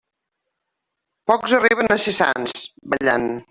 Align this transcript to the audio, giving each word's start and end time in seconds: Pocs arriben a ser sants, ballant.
Pocs 1.31 1.55
arriben 1.59 1.95
a 1.97 2.01
ser 2.07 2.17
sants, 2.23 2.67
ballant. 2.95 3.33